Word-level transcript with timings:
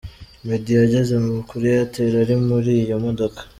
Meddy 0.47 0.71
yageze 0.81 1.15
kuri 1.49 1.65
Airtel 1.73 2.13
ari 2.23 2.35
muri 2.47 2.71
iyi 2.81 2.95
modoka. 3.05 3.39